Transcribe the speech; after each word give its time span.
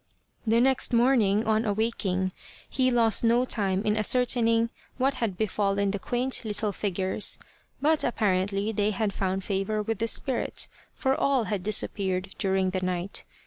The 0.47 0.59
next 0.59 0.93
morning, 0.93 1.45
on 1.45 1.63
awaking, 1.63 2.31
he 2.67 2.89
lost 2.89 3.23
no 3.23 3.45
time 3.45 3.83
in 3.83 3.95
ascertaining 3.95 4.71
what 4.97 5.13
had 5.21 5.37
befallen 5.37 5.91
the 5.91 5.99
quaint 5.99 6.43
little 6.43 6.71
figures, 6.71 7.37
but 7.83 8.03
apparently 8.03 8.71
they 8.71 8.89
had 8.89 9.13
found 9.13 9.43
favour 9.43 9.83
with 9.83 9.99
the 9.99 10.07
spirit, 10.07 10.67
for 10.95 11.13
all 11.13 11.43
had 11.43 11.61
disappeared 11.61 12.33
during 12.39 12.71
the 12.71 12.81
night. 12.81 13.25